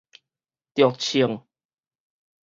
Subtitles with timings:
[0.73, 1.45] 著銃